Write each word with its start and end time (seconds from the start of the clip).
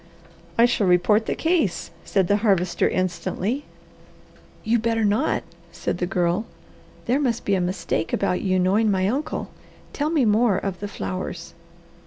"I 0.57 0.65
shall 0.65 0.87
report 0.87 1.27
the 1.27 1.35
case," 1.35 1.91
said 2.03 2.27
the 2.27 2.37
Harvester 2.37 2.89
instantly. 2.89 3.65
"You 4.63 4.79
better 4.79 5.05
not!" 5.05 5.43
said 5.71 5.99
the 5.99 6.07
Girl. 6.07 6.47
"There 7.05 7.19
must 7.19 7.45
be 7.45 7.53
a 7.53 7.61
mistake 7.61 8.11
about 8.11 8.41
you 8.41 8.57
knowing 8.57 8.89
my 8.89 9.07
uncle. 9.07 9.51
Tell 9.93 10.09
me 10.09 10.25
more 10.25 10.57
of 10.57 10.79
the 10.79 10.87
flowers." 10.87 11.53